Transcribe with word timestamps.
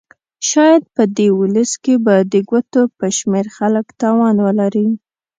شاید 0.49 0.83
په 0.95 1.03
دې 1.17 1.27
ولس 1.39 1.71
کې 1.83 1.95
به 2.05 2.15
د 2.31 2.33
ګوتو 2.49 2.81
په 2.97 3.05
شمېر 3.17 3.45
خلک 3.57 3.85
توان 4.01 4.35
ولري. 4.45 4.87